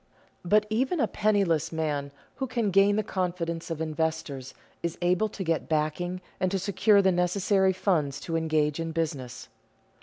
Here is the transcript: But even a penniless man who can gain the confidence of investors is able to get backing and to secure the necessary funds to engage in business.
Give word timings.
But 0.43 0.65
even 0.71 0.99
a 0.99 1.07
penniless 1.07 1.71
man 1.71 2.09
who 2.37 2.47
can 2.47 2.71
gain 2.71 2.95
the 2.95 3.03
confidence 3.03 3.69
of 3.69 3.79
investors 3.79 4.55
is 4.81 4.97
able 4.99 5.29
to 5.29 5.43
get 5.43 5.69
backing 5.69 6.21
and 6.39 6.49
to 6.49 6.57
secure 6.57 7.03
the 7.03 7.11
necessary 7.11 7.71
funds 7.71 8.19
to 8.21 8.35
engage 8.35 8.79
in 8.79 8.93
business. 8.93 9.47